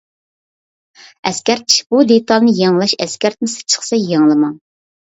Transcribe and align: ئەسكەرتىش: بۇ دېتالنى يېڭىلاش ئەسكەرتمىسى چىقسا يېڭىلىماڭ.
ئەسكەرتىش: 1.31 1.77
بۇ 1.93 2.01
دېتالنى 2.13 2.57
يېڭىلاش 2.63 2.99
ئەسكەرتمىسى 3.07 3.65
چىقسا 3.71 4.05
يېڭىلىماڭ. 4.11 4.63